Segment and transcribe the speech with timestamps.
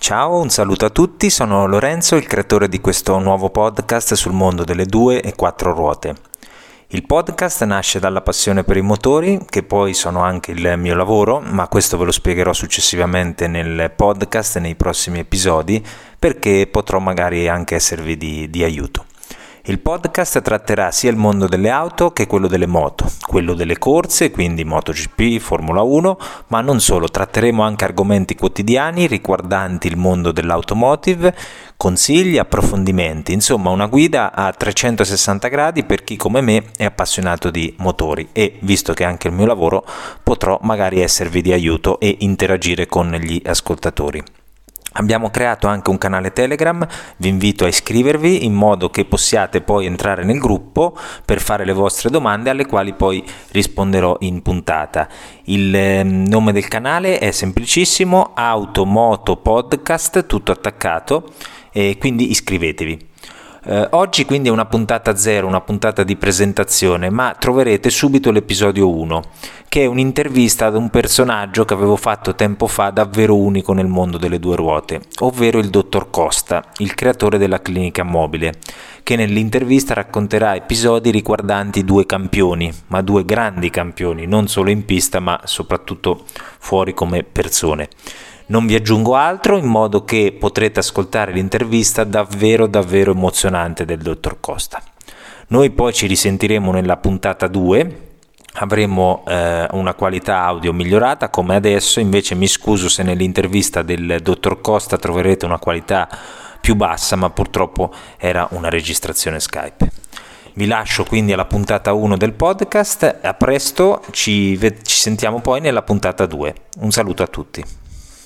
[0.00, 4.64] Ciao, un saluto a tutti, sono Lorenzo, il creatore di questo nuovo podcast sul mondo
[4.64, 6.14] delle due e quattro ruote.
[6.86, 11.40] Il podcast nasce dalla passione per i motori, che poi sono anche il mio lavoro,
[11.40, 15.84] ma questo ve lo spiegherò successivamente nel podcast nei prossimi episodi,
[16.18, 19.07] perché potrò magari anche esservi di, di aiuto.
[19.68, 24.30] Il podcast tratterà sia il mondo delle auto che quello delle moto, quello delle corse,
[24.30, 31.36] quindi MotoGP, Formula 1, ma non solo, tratteremo anche argomenti quotidiani riguardanti il mondo dell'automotive,
[31.76, 37.74] consigli, approfondimenti, insomma una guida a 360 gradi per chi come me è appassionato di
[37.76, 39.84] motori e visto che anche il mio lavoro
[40.22, 44.37] potrò magari esservi di aiuto e interagire con gli ascoltatori.
[44.98, 46.84] Abbiamo creato anche un canale Telegram,
[47.18, 51.72] vi invito a iscrivervi in modo che possiate poi entrare nel gruppo per fare le
[51.72, 55.08] vostre domande alle quali poi risponderò in puntata.
[55.44, 61.30] Il ehm, nome del canale è semplicissimo, Automoto Podcast, tutto attaccato,
[61.70, 63.06] e quindi iscrivetevi.
[63.70, 68.88] Eh, oggi quindi è una puntata zero, una puntata di presentazione, ma troverete subito l'episodio
[68.88, 69.22] 1,
[69.68, 74.16] che è un'intervista ad un personaggio che avevo fatto tempo fa davvero unico nel mondo
[74.16, 78.54] delle due ruote, ovvero il dottor Costa, il creatore della clinica mobile,
[79.02, 85.20] che nell'intervista racconterà episodi riguardanti due campioni, ma due grandi campioni, non solo in pista
[85.20, 86.24] ma soprattutto
[86.58, 87.90] fuori come persone.
[88.48, 94.40] Non vi aggiungo altro in modo che potrete ascoltare l'intervista davvero davvero emozionante del dottor
[94.40, 94.82] Costa.
[95.48, 98.06] Noi poi ci risentiremo nella puntata 2
[98.60, 104.60] avremo eh, una qualità audio migliorata come adesso, invece mi scuso se nell'intervista del dottor
[104.60, 106.08] Costa troverete una qualità
[106.60, 109.90] più bassa, ma purtroppo era una registrazione Skype.
[110.54, 115.82] Vi lascio quindi alla puntata 1 del podcast, a presto, ci, ci sentiamo poi nella
[115.82, 116.54] puntata 2.
[116.80, 117.62] Un saluto a tutti.